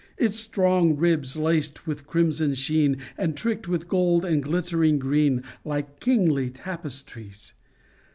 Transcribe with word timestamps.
Its 0.17 0.35
strong 0.35 0.95
ribs 0.97 1.37
laced 1.37 1.85
with 1.85 2.07
crimson 2.07 2.55
sheen, 2.55 2.97
And 3.19 3.37
tricked 3.37 3.67
with 3.67 3.87
gold 3.87 4.25
and 4.25 4.41
glittering 4.41 4.97
green, 4.97 5.43
Like 5.63 5.99
kingly 5.99 6.49
tapestries 6.49 7.53